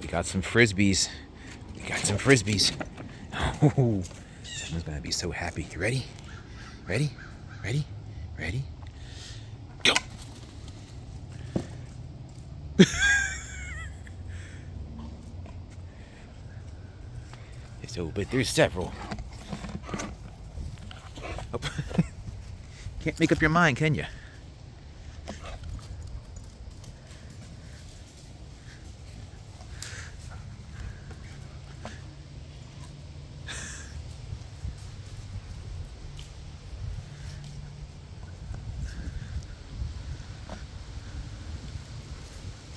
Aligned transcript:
We 0.00 0.06
got 0.06 0.26
some 0.26 0.42
frisbees. 0.42 1.08
We 1.76 1.82
got 1.82 1.98
some 1.98 2.18
frisbees. 2.18 2.72
Oh, 3.62 4.02
someone's 4.42 4.82
gonna 4.84 5.00
be 5.00 5.12
so 5.12 5.30
happy. 5.30 5.66
You 5.72 5.78
ready? 5.78 6.04
Ready? 6.86 7.10
Ready? 7.62 7.84
Ready? 8.38 8.64
Go! 9.84 9.94
so, 17.86 18.06
but 18.06 18.30
there's 18.30 18.48
several. 18.48 18.92
Oh. 21.54 21.60
Can't 23.00 23.18
make 23.20 23.30
up 23.32 23.40
your 23.40 23.50
mind, 23.50 23.76
can 23.76 23.94
you? 23.94 24.04